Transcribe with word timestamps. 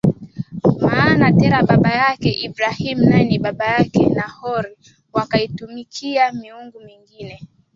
maana 0.85 1.25
Tera 1.39 1.57
baba 1.69 1.91
yake 2.03 2.29
Ibrahimu 2.47 3.03
naye 3.09 3.23
ni 3.27 3.37
baba 3.45 3.65
yake 3.75 4.01
Nahori 4.15 4.77
wakaitumikia 5.15 6.31
miungu 6.33 6.79
mingine 6.79 7.47